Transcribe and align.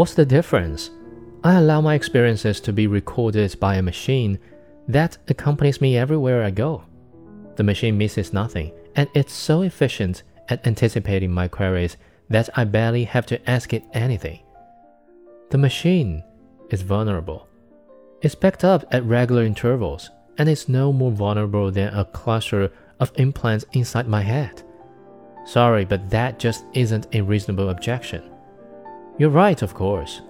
What's 0.00 0.14
the 0.14 0.24
difference? 0.24 0.88
I 1.44 1.56
allow 1.56 1.82
my 1.82 1.94
experiences 1.94 2.58
to 2.62 2.72
be 2.72 2.86
recorded 2.86 3.60
by 3.60 3.74
a 3.74 3.82
machine 3.82 4.38
that 4.88 5.18
accompanies 5.28 5.82
me 5.82 5.98
everywhere 5.98 6.42
I 6.42 6.52
go. 6.52 6.84
The 7.56 7.64
machine 7.64 7.98
misses 7.98 8.32
nothing, 8.32 8.72
and 8.96 9.10
it's 9.14 9.34
so 9.34 9.60
efficient 9.60 10.22
at 10.48 10.66
anticipating 10.66 11.30
my 11.30 11.48
queries 11.48 11.98
that 12.30 12.48
I 12.56 12.64
barely 12.64 13.04
have 13.04 13.26
to 13.26 13.50
ask 13.50 13.74
it 13.74 13.84
anything. 13.92 14.40
The 15.50 15.58
machine 15.58 16.24
is 16.70 16.80
vulnerable. 16.80 17.46
It's 18.22 18.34
backed 18.34 18.64
up 18.64 18.86
at 18.90 19.04
regular 19.04 19.42
intervals, 19.42 20.08
and 20.38 20.48
it's 20.48 20.66
no 20.66 20.94
more 20.94 21.12
vulnerable 21.12 21.70
than 21.70 21.92
a 21.92 22.06
cluster 22.06 22.72
of 23.00 23.12
implants 23.16 23.66
inside 23.74 24.08
my 24.08 24.22
head. 24.22 24.62
Sorry, 25.44 25.84
but 25.84 26.08
that 26.08 26.38
just 26.38 26.64
isn't 26.72 27.14
a 27.14 27.20
reasonable 27.20 27.68
objection. 27.68 28.22
You're 29.20 29.28
right, 29.28 29.60
of 29.60 29.74
course, 29.74 30.22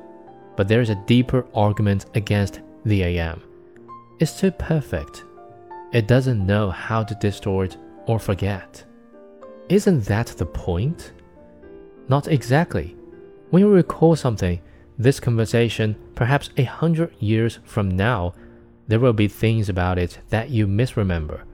but 0.57 0.67
there's 0.67 0.91
a 0.91 1.05
deeper 1.07 1.47
argument 1.55 2.07
against 2.17 2.59
the 2.85 3.05
AM. 3.05 3.41
It's 4.19 4.41
too 4.41 4.51
perfect. 4.51 5.23
It 5.93 6.09
doesn't 6.09 6.45
know 6.45 6.71
how 6.71 7.05
to 7.05 7.15
distort 7.15 7.77
or 8.07 8.19
forget. 8.19 8.85
Isn't 9.69 10.07
that 10.07 10.27
the 10.27 10.45
point? 10.45 11.13
Not 12.09 12.27
exactly. 12.27 12.97
When 13.51 13.63
you 13.63 13.71
recall 13.71 14.17
something, 14.17 14.61
this 14.99 15.21
conversation, 15.21 15.95
perhaps 16.17 16.51
a 16.57 16.65
hundred 16.65 17.15
years 17.21 17.61
from 17.63 17.91
now, 17.91 18.35
there 18.89 18.99
will 18.99 19.13
be 19.13 19.29
things 19.29 19.69
about 19.69 19.99
it 19.99 20.19
that 20.31 20.51
you 20.51 20.67
misremember. 20.67 21.45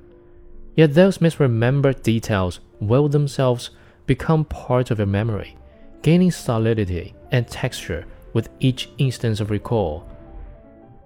Yet 0.74 0.95
those 0.95 1.18
misremembered 1.18 2.02
details 2.02 2.60
will 2.80 3.10
themselves 3.10 3.73
become 4.06 4.46
part 4.46 4.90
of 4.90 4.96
your 4.96 5.06
memory, 5.06 5.59
gaining 6.02 6.30
solidity 6.30 7.15
and 7.33 7.47
texture 7.49 8.07
with 8.33 8.49
each 8.61 8.89
instance 8.99 9.41
of 9.41 9.51
recall. 9.51 10.09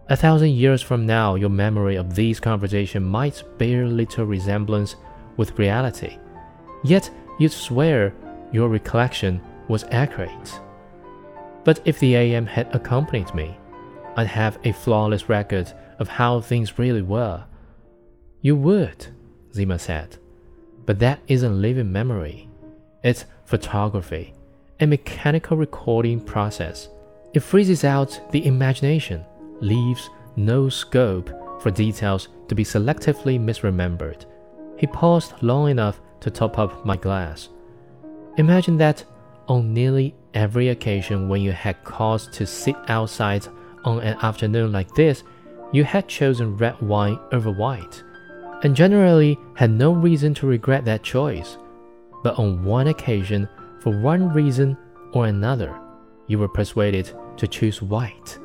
A 0.09 0.17
thousand 0.17 0.51
years 0.51 0.83
from 0.83 1.07
now, 1.07 1.37
your 1.37 1.51
memory 1.51 1.97
of 1.97 2.15
these 2.15 2.41
conversations 2.41 3.07
might 3.07 3.45
bear 3.59 3.87
little 3.87 4.27
resemblance 4.27 4.97
with 5.37 5.59
reality, 5.59 6.19
yet 6.83 7.09
you'd 7.39 7.53
swear 7.53 8.13
your 8.53 8.69
recollection 8.69 9.41
was 9.69 9.85
accurate. 9.93 10.61
But 11.63 11.81
if 11.85 11.99
the 12.01 12.17
AM 12.17 12.47
had 12.47 12.75
accompanied 12.75 13.33
me, 13.35 13.57
I'd 14.17 14.27
have 14.27 14.59
a 14.65 14.73
flawless 14.73 15.29
record 15.29 15.73
of 16.01 16.09
how 16.09 16.41
things 16.41 16.79
really 16.79 17.03
were. 17.03 17.45
You 18.41 18.57
would, 18.57 19.07
Zima 19.55 19.79
said. 19.79 20.17
But 20.87 20.99
that 20.99 21.21
isn't 21.29 21.61
living 21.61 21.93
memory. 21.93 22.49
It's 23.05 23.27
photography, 23.45 24.35
a 24.81 24.87
mechanical 24.87 25.59
recording 25.59 26.19
process. 26.19 26.89
It 27.35 27.41
freezes 27.41 27.85
out 27.85 28.19
the 28.31 28.47
imagination, 28.47 29.25
leaves 29.61 30.09
no 30.37 30.71
scope 30.71 31.31
for 31.63 31.71
details 31.71 32.29
to 32.49 32.55
be 32.55 32.65
selectively 32.65 33.39
misremembered. 33.39 34.25
He 34.79 34.87
paused 34.87 35.35
long 35.43 35.69
enough 35.69 36.01
to 36.21 36.31
top 36.31 36.59
up 36.59 36.85
my 36.87 36.97
glass. 36.97 37.51
Imagine 38.39 38.79
that 38.79 39.05
on 39.49 39.75
nearly 39.75 40.15
every 40.33 40.71
occasion 40.71 41.29
when 41.29 41.43
you 41.43 41.53
had 41.53 41.85
cause 41.85 42.27
to 42.29 42.47
sit 42.47 42.77
outside 42.89 43.47
on 43.85 44.01
an 44.01 44.17
afternoon 44.23 44.73
like 44.73 44.95
this, 44.95 45.25
you 45.73 45.85
had 45.85 46.09
chosen 46.09 46.57
red 46.57 46.81
wine 46.81 47.19
over 47.33 47.51
white 47.51 48.03
and 48.63 48.75
generally 48.75 49.39
had 49.57 49.71
no 49.71 49.93
reason 49.93 50.33
to 50.35 50.47
regret 50.47 50.85
that 50.87 51.03
choice. 51.03 51.59
But 52.23 52.39
on 52.39 52.65
one 52.65 52.89
occasion, 52.89 53.49
for 53.81 53.99
one 53.99 54.33
reason 54.33 54.77
or 55.13 55.27
another, 55.27 55.79
you 56.27 56.39
were 56.39 56.49
persuaded 56.49 57.13
to 57.37 57.49
choose 57.49 57.83
white 57.83 58.39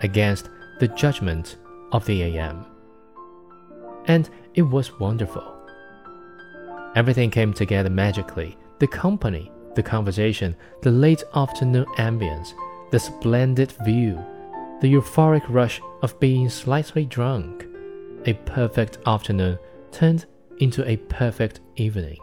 against 0.00 0.48
the 0.80 0.88
judgment 0.88 1.58
of 1.92 2.04
the 2.06 2.22
AM. 2.22 2.64
And 4.06 4.28
it 4.54 4.62
was 4.62 4.98
wonderful. 4.98 5.44
Everything 6.96 7.30
came 7.30 7.52
together 7.52 7.90
magically 7.90 8.56
the 8.80 8.86
company, 8.88 9.52
the 9.76 9.82
conversation, 9.82 10.56
the 10.82 10.90
late 10.90 11.22
afternoon 11.36 11.86
ambience, 11.98 12.52
the 12.90 12.98
splendid 12.98 13.72
view, 13.84 14.18
the 14.80 14.92
euphoric 14.92 15.44
rush 15.48 15.80
of 16.02 16.18
being 16.18 16.50
slightly 16.50 17.06
drunk 17.06 17.66
a 18.26 18.34
perfect 18.34 18.98
afternoon 19.06 19.58
turned 19.90 20.26
into 20.58 20.88
a 20.88 20.96
perfect 20.96 21.60
evening. 21.76 22.18